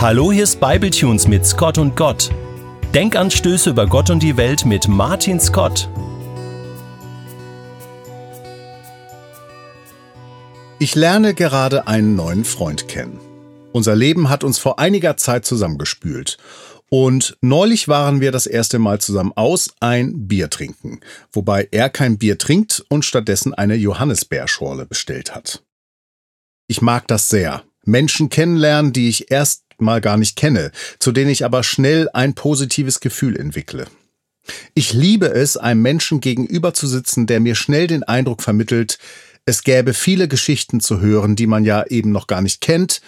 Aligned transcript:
Hallo, 0.00 0.32
hier 0.32 0.44
ist 0.44 0.60
Bibletunes 0.60 1.28
mit 1.28 1.44
Scott 1.44 1.76
und 1.76 1.94
Gott. 1.94 2.30
Denkanstöße 2.94 3.68
über 3.68 3.86
Gott 3.86 4.08
und 4.08 4.22
die 4.22 4.38
Welt 4.38 4.64
mit 4.64 4.88
Martin 4.88 5.38
Scott. 5.38 5.90
Ich 10.78 10.94
lerne 10.94 11.34
gerade 11.34 11.86
einen 11.86 12.16
neuen 12.16 12.46
Freund 12.46 12.88
kennen. 12.88 13.20
Unser 13.72 13.94
Leben 13.94 14.30
hat 14.30 14.42
uns 14.42 14.58
vor 14.58 14.78
einiger 14.78 15.18
Zeit 15.18 15.44
zusammengespült. 15.44 16.38
Und 16.88 17.36
neulich 17.42 17.86
waren 17.86 18.22
wir 18.22 18.32
das 18.32 18.46
erste 18.46 18.78
Mal 18.78 19.02
zusammen 19.02 19.32
aus 19.34 19.68
ein 19.80 20.26
Bier 20.28 20.48
trinken, 20.48 21.00
wobei 21.30 21.68
er 21.72 21.90
kein 21.90 22.16
Bier 22.16 22.38
trinkt 22.38 22.82
und 22.88 23.04
stattdessen 23.04 23.52
eine 23.52 23.74
Johannisbeerschorle 23.74 24.86
bestellt 24.86 25.34
hat. 25.34 25.62
Ich 26.68 26.80
mag 26.80 27.06
das 27.06 27.28
sehr. 27.28 27.64
Menschen 27.84 28.30
kennenlernen, 28.30 28.94
die 28.94 29.10
ich 29.10 29.30
erst 29.30 29.64
mal 29.80 30.00
gar 30.00 30.16
nicht 30.16 30.36
kenne, 30.36 30.70
zu 30.98 31.12
denen 31.12 31.30
ich 31.30 31.44
aber 31.44 31.62
schnell 31.62 32.08
ein 32.12 32.34
positives 32.34 33.00
Gefühl 33.00 33.36
entwickle. 33.36 33.86
Ich 34.74 34.92
liebe 34.92 35.26
es, 35.26 35.56
einem 35.56 35.82
Menschen 35.82 36.20
gegenüber 36.20 36.74
zu 36.74 36.86
sitzen, 36.86 37.26
der 37.26 37.40
mir 37.40 37.54
schnell 37.54 37.86
den 37.86 38.02
Eindruck 38.02 38.42
vermittelt, 38.42 38.98
es 39.46 39.62
gäbe 39.62 39.94
viele 39.94 40.28
Geschichten 40.28 40.80
zu 40.80 41.00
hören, 41.00 41.34
die 41.36 41.46
man 41.46 41.64
ja 41.64 41.84
eben 41.86 42.12
noch 42.12 42.26
gar 42.26 42.42
nicht 42.42 42.60
kennt, 42.60 43.00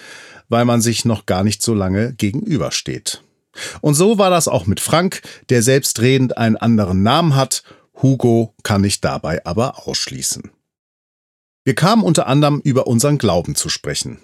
weil 0.49 0.65
man 0.65 0.81
sich 0.81 1.05
noch 1.05 1.27
gar 1.27 1.45
nicht 1.45 1.63
so 1.63 1.75
lange 1.75 2.15
gegenübersteht. 2.15 3.23
Und 3.81 3.95
so 3.95 4.19
war 4.19 4.31
das 4.31 4.49
auch 4.49 4.67
mit 4.67 4.81
Frank, 4.81 5.23
der 5.51 5.63
selbstredend 5.63 6.37
einen 6.39 6.57
anderen 6.57 7.03
Namen 7.03 7.37
hat, 7.37 7.63
Hugo 8.01 8.55
kann 8.63 8.83
ich 8.83 9.01
dabei 9.01 9.45
aber 9.45 9.87
ausschließen. 9.87 10.51
Wir 11.65 11.75
kamen 11.75 12.03
unter 12.03 12.27
anderem 12.27 12.61
über 12.65 12.87
unseren 12.87 13.19
Glauben 13.19 13.55
zu 13.55 13.69
sprechen. 13.69 14.19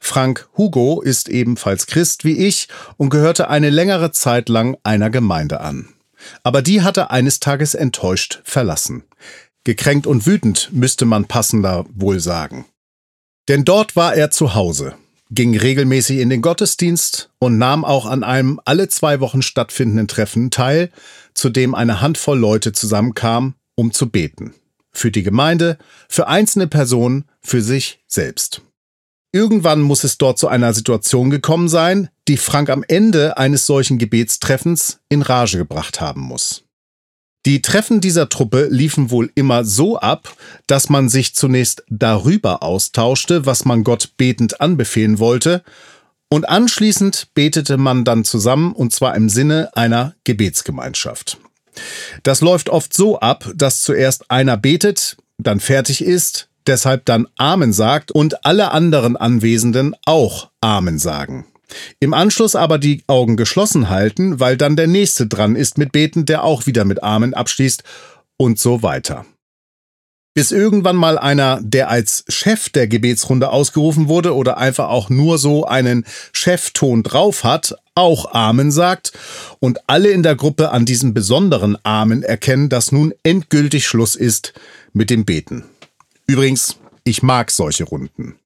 Frank 0.00 0.48
Hugo 0.56 1.00
ist 1.00 1.28
ebenfalls 1.28 1.86
Christ 1.86 2.24
wie 2.24 2.36
ich 2.38 2.68
und 2.96 3.10
gehörte 3.10 3.48
eine 3.48 3.70
längere 3.70 4.12
Zeit 4.12 4.48
lang 4.48 4.76
einer 4.82 5.10
Gemeinde 5.10 5.60
an. 5.60 5.88
Aber 6.42 6.62
die 6.62 6.82
hatte 6.82 7.10
eines 7.10 7.40
Tages 7.40 7.74
enttäuscht 7.74 8.40
verlassen. 8.44 9.04
Gekränkt 9.64 10.06
und 10.06 10.26
wütend 10.26 10.70
müsste 10.72 11.04
man 11.06 11.24
passender 11.24 11.86
wohl 11.94 12.20
sagen. 12.20 12.66
Denn 13.48 13.64
dort 13.64 13.96
war 13.96 14.14
er 14.14 14.30
zu 14.30 14.54
Hause, 14.54 14.94
ging 15.30 15.56
regelmäßig 15.56 16.18
in 16.18 16.30
den 16.30 16.42
Gottesdienst 16.42 17.30
und 17.38 17.58
nahm 17.58 17.84
auch 17.84 18.06
an 18.06 18.22
einem 18.22 18.60
alle 18.64 18.88
zwei 18.88 19.20
Wochen 19.20 19.42
stattfindenden 19.42 20.08
Treffen 20.08 20.50
teil, 20.50 20.90
zu 21.34 21.50
dem 21.50 21.74
eine 21.74 22.00
Handvoll 22.00 22.38
Leute 22.38 22.72
zusammenkam, 22.72 23.54
um 23.74 23.92
zu 23.92 24.08
beten. 24.08 24.54
Für 24.92 25.10
die 25.10 25.22
Gemeinde, 25.22 25.78
für 26.08 26.28
einzelne 26.28 26.68
Personen, 26.68 27.24
für 27.42 27.62
sich 27.62 28.00
selbst. 28.06 28.62
Irgendwann 29.34 29.80
muss 29.80 30.04
es 30.04 30.16
dort 30.16 30.38
zu 30.38 30.46
einer 30.46 30.72
Situation 30.74 31.28
gekommen 31.28 31.68
sein, 31.68 32.08
die 32.28 32.36
Frank 32.36 32.70
am 32.70 32.84
Ende 32.86 33.36
eines 33.36 33.66
solchen 33.66 33.98
Gebetstreffens 33.98 35.00
in 35.08 35.22
Rage 35.22 35.58
gebracht 35.58 36.00
haben 36.00 36.20
muss. 36.20 36.62
Die 37.44 37.60
Treffen 37.60 38.00
dieser 38.00 38.28
Truppe 38.28 38.68
liefen 38.70 39.10
wohl 39.10 39.32
immer 39.34 39.64
so 39.64 39.98
ab, 39.98 40.32
dass 40.68 40.88
man 40.88 41.08
sich 41.08 41.34
zunächst 41.34 41.82
darüber 41.88 42.62
austauschte, 42.62 43.44
was 43.44 43.64
man 43.64 43.82
Gott 43.82 44.12
betend 44.16 44.60
anbefehlen 44.60 45.18
wollte, 45.18 45.64
und 46.28 46.48
anschließend 46.48 47.34
betete 47.34 47.76
man 47.76 48.04
dann 48.04 48.24
zusammen, 48.24 48.72
und 48.72 48.92
zwar 48.92 49.16
im 49.16 49.28
Sinne 49.28 49.68
einer 49.74 50.14
Gebetsgemeinschaft. 50.22 51.38
Das 52.22 52.40
läuft 52.40 52.68
oft 52.68 52.94
so 52.94 53.18
ab, 53.18 53.50
dass 53.56 53.80
zuerst 53.80 54.30
einer 54.30 54.56
betet, 54.56 55.16
dann 55.38 55.58
fertig 55.58 56.04
ist, 56.04 56.48
deshalb 56.66 57.04
dann 57.04 57.26
Amen 57.36 57.72
sagt 57.72 58.12
und 58.12 58.44
alle 58.44 58.72
anderen 58.72 59.16
Anwesenden 59.16 59.94
auch 60.04 60.50
Amen 60.60 60.98
sagen. 60.98 61.46
Im 62.00 62.14
Anschluss 62.14 62.56
aber 62.56 62.78
die 62.78 63.02
Augen 63.06 63.36
geschlossen 63.36 63.90
halten, 63.90 64.40
weil 64.40 64.56
dann 64.56 64.76
der 64.76 64.86
Nächste 64.86 65.26
dran 65.26 65.56
ist 65.56 65.78
mit 65.78 65.92
Beten, 65.92 66.26
der 66.26 66.44
auch 66.44 66.66
wieder 66.66 66.84
mit 66.84 67.02
Amen 67.02 67.34
abschließt 67.34 67.82
und 68.36 68.58
so 68.58 68.82
weiter. 68.82 69.24
Bis 70.34 70.50
irgendwann 70.50 70.96
mal 70.96 71.16
einer, 71.16 71.60
der 71.62 71.90
als 71.90 72.24
Chef 72.28 72.68
der 72.68 72.88
Gebetsrunde 72.88 73.50
ausgerufen 73.50 74.08
wurde 74.08 74.34
oder 74.34 74.58
einfach 74.58 74.88
auch 74.88 75.08
nur 75.08 75.38
so 75.38 75.64
einen 75.64 76.04
Chefton 76.32 77.04
drauf 77.04 77.44
hat, 77.44 77.76
auch 77.94 78.34
Amen 78.34 78.72
sagt 78.72 79.12
und 79.60 79.78
alle 79.88 80.10
in 80.10 80.24
der 80.24 80.34
Gruppe 80.34 80.72
an 80.72 80.84
diesem 80.84 81.14
besonderen 81.14 81.78
Amen 81.84 82.24
erkennen, 82.24 82.68
dass 82.68 82.90
nun 82.90 83.14
endgültig 83.22 83.86
Schluss 83.86 84.16
ist 84.16 84.54
mit 84.92 85.08
dem 85.08 85.24
Beten. 85.24 85.64
Übrigens, 86.26 86.78
ich 87.04 87.22
mag 87.22 87.50
solche 87.50 87.84
Runden. 87.84 88.38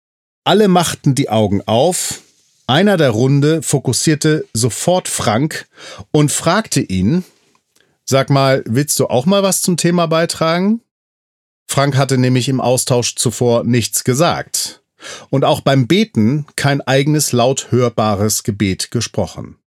Alle 0.45 0.69
machten 0.69 1.15
die 1.15 1.29
Augen 1.29 1.63
auf. 1.67 2.23
Einer 2.67 2.97
der 2.97 3.11
Runde 3.11 3.63
fokussierte 3.63 4.47
sofort 4.53 5.09
Frank 5.09 5.69
und 6.11 6.33
fragte 6.33 6.81
ihn, 6.81 7.25
Sag 8.05 8.31
mal, 8.31 8.63
willst 8.67 8.99
du 8.99 9.07
auch 9.07 9.27
mal 9.27 9.43
was 9.43 9.61
zum 9.61 9.77
Thema 9.77 10.07
beitragen? 10.07 10.81
Frank 11.71 11.97
hatte 11.97 12.17
nämlich 12.17 12.49
im 12.49 12.61
Austausch 12.61 13.15
zuvor 13.17 13.65
nichts 13.65 14.03
gesagt 14.03 14.83
und 15.31 15.45
auch 15.45 15.61
beim 15.61 15.87
Beten 15.87 16.47
kein 16.57 16.81
eigenes 16.81 17.33
laut 17.33 17.71
hörbares 17.71 18.43
Gebet 18.43 18.91
gesprochen. 18.91 19.59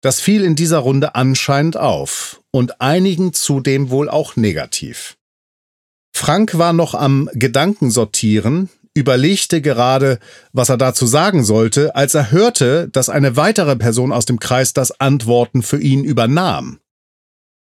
Das 0.00 0.20
fiel 0.20 0.44
in 0.44 0.54
dieser 0.54 0.78
Runde 0.78 1.16
anscheinend 1.16 1.76
auf 1.76 2.40
und 2.52 2.80
einigen 2.80 3.32
zudem 3.32 3.90
wohl 3.90 4.08
auch 4.08 4.36
negativ. 4.36 5.17
Frank 6.18 6.58
war 6.58 6.72
noch 6.72 6.94
am 6.96 7.30
Gedankensortieren, 7.32 8.70
überlegte 8.92 9.62
gerade, 9.62 10.18
was 10.52 10.68
er 10.68 10.76
dazu 10.76 11.06
sagen 11.06 11.44
sollte, 11.44 11.94
als 11.94 12.16
er 12.16 12.32
hörte, 12.32 12.88
dass 12.88 13.08
eine 13.08 13.36
weitere 13.36 13.76
Person 13.76 14.10
aus 14.10 14.24
dem 14.24 14.40
Kreis 14.40 14.72
das 14.72 15.00
Antworten 15.00 15.62
für 15.62 15.80
ihn 15.80 16.02
übernahm. 16.02 16.80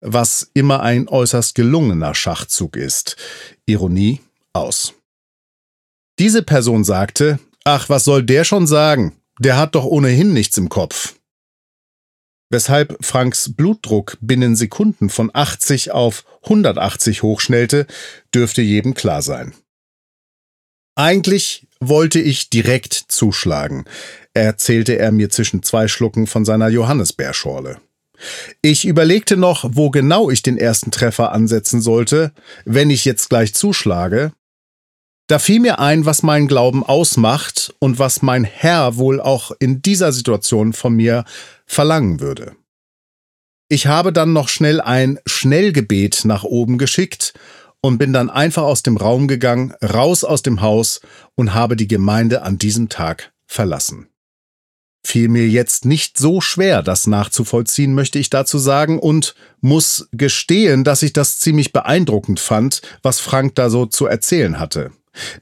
Was 0.02 0.52
immer 0.54 0.82
ein 0.82 1.08
äußerst 1.08 1.56
gelungener 1.56 2.16
Schachzug 2.16 2.76
ist. 2.76 3.16
Ironie 3.66 4.20
aus. 4.52 4.94
Diese 6.20 6.44
Person 6.44 6.84
sagte, 6.84 7.40
ach, 7.64 7.88
was 7.88 8.04
soll 8.04 8.24
der 8.24 8.44
schon 8.44 8.68
sagen? 8.68 9.14
Der 9.40 9.56
hat 9.56 9.74
doch 9.74 9.86
ohnehin 9.86 10.34
nichts 10.34 10.58
im 10.58 10.68
Kopf 10.68 11.16
weshalb 12.54 13.04
Franks 13.04 13.54
Blutdruck 13.54 14.18
binnen 14.22 14.56
Sekunden 14.56 15.10
von 15.10 15.30
80 15.34 15.92
auf 15.92 16.24
180 16.44 17.24
hochschnellte, 17.24 17.88
dürfte 18.34 18.62
jedem 18.62 18.94
klar 18.94 19.22
sein. 19.22 19.54
Eigentlich 20.96 21.68
wollte 21.80 22.20
ich 22.20 22.50
direkt 22.50 22.94
zuschlagen, 22.94 23.86
erzählte 24.34 24.98
er 24.98 25.12
mir 25.12 25.30
zwischen 25.30 25.64
zwei 25.64 25.88
Schlucken 25.88 26.28
von 26.28 26.46
seiner 26.46 26.70
Johannisbeerschorle. 26.70 27.82
Ich 28.62 28.86
überlegte 28.86 29.36
noch, 29.36 29.66
wo 29.74 29.90
genau 29.90 30.30
ich 30.30 30.44
den 30.44 30.58
ersten 30.58 30.92
Treffer 30.92 31.32
ansetzen 31.32 31.82
sollte, 31.82 32.32
wenn 32.64 32.90
ich 32.90 33.04
jetzt 33.04 33.30
gleich 33.30 33.54
zuschlage, 33.54 34.32
da 35.28 35.40
fiel 35.40 35.60
mir 35.60 35.80
ein, 35.80 36.06
was 36.06 36.24
meinen 36.24 36.48
Glauben 36.48 36.84
ausmacht 36.84 37.74
und 37.80 37.98
was 38.00 38.22
mein 38.22 38.44
Herr 38.44 38.98
wohl 38.98 39.22
auch 39.22 39.52
in 39.60 39.82
dieser 39.82 40.12
Situation 40.12 40.74
von 40.74 40.96
mir 40.96 41.24
verlangen 41.66 42.20
würde. 42.20 42.56
Ich 43.70 43.88
habe 43.88 44.14
dann 44.14 44.34
noch 44.34 44.50
schnell 44.50 44.82
ein 44.82 45.20
Schnellgebet 45.26 46.26
nach 46.26 46.44
oben 46.44 46.78
geschickt 46.78 47.34
und 47.82 47.98
bin 47.98 48.14
dann 48.14 48.30
einfach 48.30 48.64
aus 48.64 48.84
dem 48.84 48.98
Raum 48.98 49.28
gegangen, 49.28 49.74
raus 49.84 50.24
aus 50.24 50.42
dem 50.42 50.62
Haus 50.62 51.02
und 51.36 51.54
habe 51.54 51.76
die 51.76 51.88
Gemeinde 51.88 52.44
an 52.44 52.58
diesem 52.58 52.90
Tag 52.90 53.34
verlassen. 53.48 54.10
Fiel 55.06 55.28
mir 55.28 55.48
jetzt 55.50 55.84
nicht 55.84 56.18
so 56.18 56.40
schwer, 56.40 56.82
das 56.82 57.08
nachzuvollziehen, 57.08 57.94
möchte 57.94 58.20
ich 58.20 58.30
dazu 58.30 58.58
sagen, 58.58 59.00
und 59.00 59.36
muss 59.60 60.08
gestehen, 60.14 60.86
dass 60.86 61.02
ich 61.02 61.12
das 61.12 61.40
ziemlich 61.40 61.74
beeindruckend 61.74 62.40
fand, 62.40 62.82
was 63.02 63.20
Frank 63.20 63.56
da 63.56 63.70
so 63.70 63.86
zu 63.86 64.06
erzählen 64.06 64.60
hatte. 64.60 64.92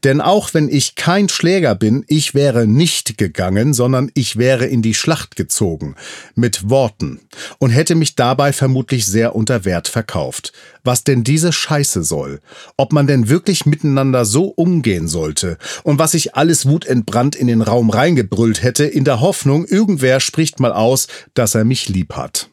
Denn 0.04 0.20
auch 0.20 0.54
wenn 0.54 0.68
ich 0.68 0.96
kein 0.96 1.30
Schläger 1.30 1.76
bin, 1.76 2.04
ich 2.08 2.34
wäre 2.34 2.68
nicht 2.68 3.18
gegangen, 3.18 3.74
sondern 3.74 4.12
ich 4.14 4.38
wäre 4.38 4.66
in 4.66 4.82
die 4.82 4.94
Schlacht 4.94 5.36
gezogen, 5.36 5.96
mit 6.36 6.70
Worten, 6.70 7.22
und 7.58 7.70
hätte 7.70 7.96
mich 7.96 8.16
dabei 8.16 8.52
vermutlich 8.52 9.06
sehr 9.06 9.36
unter 9.36 9.64
Wert 9.64 9.88
verkauft. 9.88 10.52
Was 10.84 11.04
denn 11.04 11.24
diese 11.24 11.54
Scheiße 11.54 12.04
soll, 12.04 12.42
ob 12.76 12.92
man 12.92 13.08
denn 13.08 13.30
wirklich 13.30 13.66
miteinander 13.66 14.26
so 14.26 14.46
umgehen 14.46 15.08
sollte, 15.08 15.58
und 15.84 16.00
was 16.00 16.14
ich 16.14 16.36
alles 16.36 16.66
wutentbrannt 16.66 17.36
in 17.36 17.48
den 17.48 17.62
Raum 17.62 17.90
reingebrüllt 17.90 18.64
hätte, 18.64 18.86
in 18.86 19.06
der 19.06 19.22
Hoffnung, 19.22 19.66
irgendwer 19.66 20.20
spricht 20.20 20.60
mal 20.60 20.74
aus, 20.74 21.08
dass 21.34 21.56
er 21.56 21.64
mich 21.64 21.88
lieb 21.88 22.14
hat. 22.14 22.50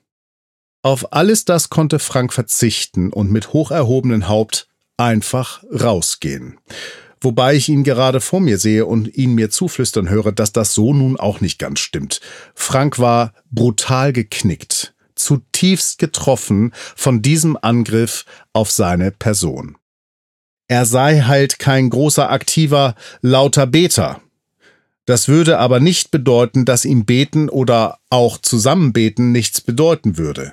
Auf 0.82 1.12
alles 1.12 1.44
das 1.44 1.70
konnte 1.70 1.98
Frank 1.98 2.32
verzichten 2.32 3.12
und 3.12 3.32
mit 3.32 3.52
hoch 3.52 3.72
erhobenem 3.72 4.28
Haupt 4.28 4.68
einfach 4.96 5.64
rausgehen 5.72 6.58
wobei 7.20 7.54
ich 7.54 7.68
ihn 7.68 7.84
gerade 7.84 8.20
vor 8.20 8.40
mir 8.40 8.58
sehe 8.58 8.86
und 8.86 9.14
ihn 9.16 9.34
mir 9.34 9.50
zuflüstern 9.50 10.08
höre, 10.08 10.32
dass 10.32 10.52
das 10.52 10.74
so 10.74 10.92
nun 10.92 11.18
auch 11.18 11.40
nicht 11.40 11.58
ganz 11.58 11.80
stimmt. 11.80 12.20
Frank 12.54 12.98
war 12.98 13.32
brutal 13.50 14.12
geknickt, 14.12 14.94
zutiefst 15.14 15.98
getroffen 15.98 16.72
von 16.96 17.22
diesem 17.22 17.56
Angriff 17.60 18.24
auf 18.52 18.70
seine 18.70 19.10
Person. 19.10 19.76
Er 20.68 20.84
sei 20.84 21.22
halt 21.22 21.58
kein 21.58 21.88
großer 21.88 22.30
aktiver, 22.30 22.94
lauter 23.22 23.66
Beter. 23.66 24.20
Das 25.06 25.26
würde 25.26 25.58
aber 25.58 25.80
nicht 25.80 26.10
bedeuten, 26.10 26.66
dass 26.66 26.84
ihm 26.84 27.06
beten 27.06 27.48
oder 27.48 27.98
auch 28.10 28.36
zusammenbeten 28.36 29.32
nichts 29.32 29.62
bedeuten 29.62 30.18
würde. 30.18 30.52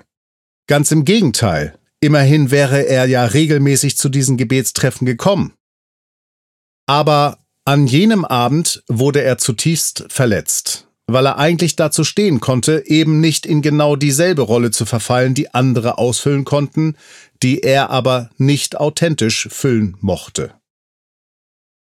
Ganz 0.67 0.91
im 0.91 1.03
Gegenteil, 1.03 1.77
immerhin 1.99 2.49
wäre 2.49 2.87
er 2.87 3.05
ja 3.05 3.25
regelmäßig 3.25 3.97
zu 3.97 4.07
diesen 4.07 4.37
Gebetstreffen 4.37 5.05
gekommen. 5.05 5.53
Aber 6.85 7.39
an 7.65 7.87
jenem 7.87 8.25
Abend 8.25 8.83
wurde 8.87 9.23
er 9.23 9.37
zutiefst 9.37 10.05
verletzt, 10.09 10.87
weil 11.07 11.25
er 11.25 11.37
eigentlich 11.39 11.75
dazu 11.75 12.03
stehen 12.03 12.39
konnte, 12.39 12.83
eben 12.85 13.19
nicht 13.19 13.45
in 13.45 13.61
genau 13.61 13.95
dieselbe 13.95 14.43
Rolle 14.43 14.71
zu 14.71 14.85
verfallen, 14.85 15.33
die 15.33 15.53
andere 15.53 15.97
ausfüllen 15.97 16.45
konnten, 16.45 16.95
die 17.41 17.61
er 17.61 17.89
aber 17.89 18.29
nicht 18.37 18.79
authentisch 18.79 19.47
füllen 19.51 19.97
mochte. 19.99 20.53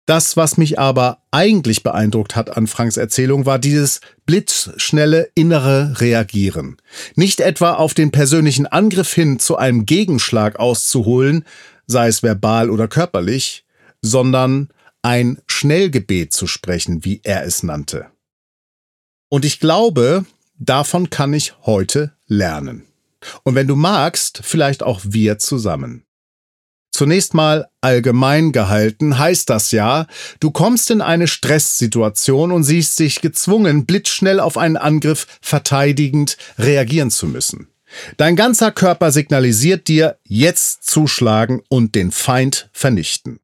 Das, 0.06 0.37
was 0.37 0.56
mich 0.56 0.81
aber 0.81 1.22
eigentlich 1.31 1.84
beeindruckt 1.84 2.34
hat 2.34 2.56
an 2.56 2.66
Franks 2.66 2.96
Erzählung, 2.96 3.46
war 3.46 3.60
dieses 3.60 4.00
blitzschnelle 4.26 5.31
innere 5.34 6.00
Reagieren. 6.00 6.76
Nicht 7.14 7.40
etwa 7.40 7.75
auf 7.75 7.94
den 7.94 8.10
persönlichen 8.10 8.66
Angriff 8.66 9.12
hin 9.12 9.38
zu 9.38 9.56
einem 9.56 9.87
Gegenschlag 9.87 10.58
auszuholen, 10.58 11.44
sei 11.87 12.08
es 12.08 12.22
verbal 12.22 12.69
oder 12.69 12.88
körperlich, 12.88 13.64
sondern 14.00 14.69
ein 15.02 15.40
Schnellgebet 15.46 16.32
zu 16.32 16.46
sprechen, 16.46 17.04
wie 17.04 17.20
er 17.25 17.44
es 17.44 17.62
nannte. 17.62 18.06
Und 19.28 19.44
ich 19.44 19.60
glaube, 19.60 20.25
davon 20.58 21.10
kann 21.10 21.34
ich 21.34 21.54
heute 21.62 22.12
lernen. 22.26 22.87
Und 23.43 23.54
wenn 23.54 23.66
du 23.66 23.76
magst, 23.76 24.40
vielleicht 24.43 24.82
auch 24.82 25.00
wir 25.04 25.38
zusammen. 25.38 26.04
Zunächst 26.94 27.32
mal 27.32 27.69
allgemein 27.81 28.52
gehalten 28.52 29.19
heißt 29.19 29.49
das 29.49 29.72
ja, 29.72 30.06
du 30.40 30.50
kommst 30.50 30.90
in 30.90 31.00
eine 31.00 31.26
Stresssituation 31.26 32.52
und 32.52 32.64
siehst 32.64 32.98
dich 32.98 33.22
gezwungen, 33.22 33.87
blitzschnell 33.87 34.38
auf 34.38 34.58
einen 34.58 34.76
Angriff 34.76 35.26
verteidigend 35.40 36.37
reagieren 36.58 37.10
zu 37.10 37.26
müssen. 37.26 37.69
Dein 38.19 38.37
ganzer 38.37 38.72
Körper 38.72 39.10
signalisiert 39.10 39.88
dir, 39.88 40.19
jetzt 40.25 40.84
zuschlagen 40.84 41.62
und 41.69 41.94
den 41.94 42.10
Feind 42.12 42.69
vernichten. 42.72 43.40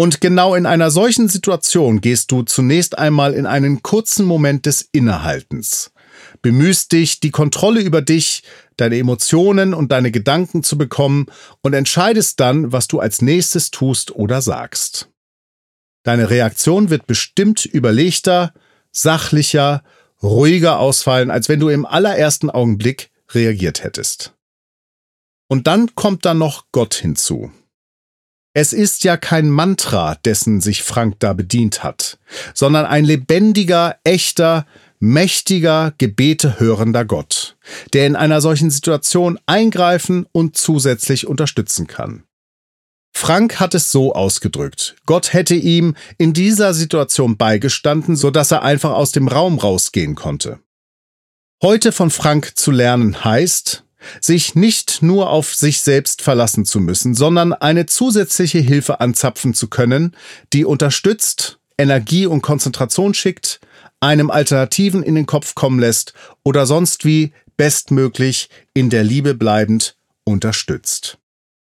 Und 0.00 0.22
genau 0.22 0.54
in 0.54 0.64
einer 0.64 0.90
solchen 0.90 1.28
Situation 1.28 2.00
gehst 2.00 2.32
du 2.32 2.42
zunächst 2.42 2.96
einmal 2.96 3.34
in 3.34 3.44
einen 3.44 3.82
kurzen 3.82 4.24
Moment 4.24 4.64
des 4.64 4.88
Innehaltens. 4.92 5.92
Bemühst 6.40 6.92
dich, 6.92 7.20
die 7.20 7.30
Kontrolle 7.30 7.82
über 7.82 8.00
dich, 8.00 8.42
deine 8.78 8.96
Emotionen 8.96 9.74
und 9.74 9.92
deine 9.92 10.10
Gedanken 10.10 10.62
zu 10.62 10.78
bekommen 10.78 11.26
und 11.60 11.74
entscheidest 11.74 12.40
dann, 12.40 12.72
was 12.72 12.88
du 12.88 12.98
als 12.98 13.20
nächstes 13.20 13.70
tust 13.70 14.12
oder 14.12 14.40
sagst. 14.40 15.10
Deine 16.02 16.30
Reaktion 16.30 16.88
wird 16.88 17.06
bestimmt 17.06 17.66
überlegter, 17.66 18.54
sachlicher, 18.92 19.84
ruhiger 20.22 20.78
ausfallen, 20.78 21.30
als 21.30 21.50
wenn 21.50 21.60
du 21.60 21.68
im 21.68 21.84
allerersten 21.84 22.48
Augenblick 22.48 23.10
reagiert 23.32 23.84
hättest. 23.84 24.32
Und 25.46 25.66
dann 25.66 25.94
kommt 25.94 26.24
da 26.24 26.32
noch 26.32 26.64
Gott 26.72 26.94
hinzu. 26.94 27.52
Es 28.52 28.72
ist 28.72 29.04
ja 29.04 29.16
kein 29.16 29.48
Mantra, 29.48 30.16
dessen 30.24 30.60
sich 30.60 30.82
Frank 30.82 31.16
da 31.20 31.34
bedient 31.34 31.84
hat, 31.84 32.18
sondern 32.52 32.84
ein 32.84 33.04
lebendiger, 33.04 33.96
echter, 34.02 34.66
mächtiger, 34.98 35.94
Gebete 35.98 36.58
hörender 36.58 37.04
Gott, 37.04 37.56
der 37.92 38.06
in 38.06 38.16
einer 38.16 38.40
solchen 38.40 38.70
Situation 38.70 39.38
eingreifen 39.46 40.26
und 40.32 40.56
zusätzlich 40.56 41.28
unterstützen 41.28 41.86
kann. 41.86 42.24
Frank 43.12 43.60
hat 43.60 43.74
es 43.74 43.92
so 43.92 44.14
ausgedrückt. 44.14 44.96
Gott 45.06 45.32
hätte 45.32 45.54
ihm 45.54 45.94
in 46.18 46.32
dieser 46.32 46.74
Situation 46.74 47.36
beigestanden, 47.36 48.16
so 48.16 48.30
dass 48.30 48.50
er 48.50 48.62
einfach 48.62 48.92
aus 48.92 49.12
dem 49.12 49.28
Raum 49.28 49.58
rausgehen 49.58 50.14
konnte. 50.14 50.60
Heute 51.62 51.92
von 51.92 52.10
Frank 52.10 52.56
zu 52.56 52.70
lernen 52.70 53.24
heißt, 53.24 53.84
sich 54.20 54.54
nicht 54.54 55.02
nur 55.02 55.30
auf 55.30 55.54
sich 55.54 55.80
selbst 55.80 56.22
verlassen 56.22 56.64
zu 56.64 56.80
müssen, 56.80 57.14
sondern 57.14 57.52
eine 57.52 57.86
zusätzliche 57.86 58.58
Hilfe 58.58 59.00
anzapfen 59.00 59.54
zu 59.54 59.68
können, 59.68 60.16
die 60.52 60.64
unterstützt, 60.64 61.58
Energie 61.78 62.26
und 62.26 62.42
Konzentration 62.42 63.14
schickt, 63.14 63.60
einem 64.00 64.30
Alternativen 64.30 65.02
in 65.02 65.14
den 65.14 65.26
Kopf 65.26 65.54
kommen 65.54 65.78
lässt 65.78 66.14
oder 66.42 66.66
sonst 66.66 67.04
wie 67.04 67.32
bestmöglich 67.56 68.48
in 68.74 68.90
der 68.90 69.04
Liebe 69.04 69.34
bleibend 69.34 69.96
unterstützt. 70.24 71.18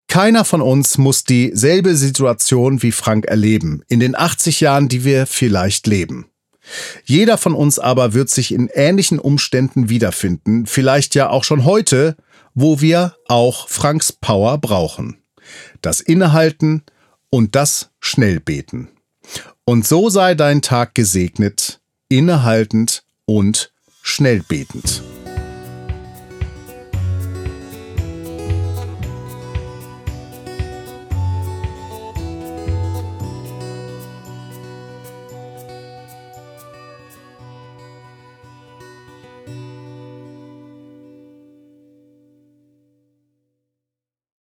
Keiner 0.08 0.46
von 0.46 0.62
uns 0.62 0.98
muss 0.98 1.24
dieselbe 1.24 1.96
Situation 1.96 2.82
wie 2.82 2.92
Frank 2.92 3.26
erleben, 3.26 3.84
in 3.88 4.00
den 4.00 4.16
80 4.16 4.62
Jahren, 4.62 4.88
die 4.88 5.04
wir 5.04 5.26
vielleicht 5.26 5.88
leben. 5.88 6.26
Jeder 7.06 7.38
von 7.38 7.54
uns 7.54 7.80
aber 7.80 8.14
wird 8.14 8.30
sich 8.30 8.54
in 8.54 8.70
ähnlichen 8.74 9.20
Umständen 9.20 9.90
wiederfinden, 9.90 10.66
vielleicht 10.66 11.16
ja 11.16 11.30
auch 11.30 11.44
schon 11.44 11.66
heute, 11.66 12.16
wo 12.54 12.82
wir 12.82 13.16
auch 13.28 13.70
Franks 13.70 14.12
Power 14.12 14.58
brauchen. 14.58 15.18
Das 15.82 16.02
Innehalten 16.02 16.84
und 17.30 17.56
das 17.56 17.92
Schnellbeten. 18.00 18.90
Und 19.66 19.86
so 19.86 20.10
sei 20.10 20.36
dein 20.36 20.62
Tag 20.62 20.96
gesegnet, 20.96 21.82
innehaltend 22.08 23.04
und 23.26 23.72
schnellbetend. 24.02 25.04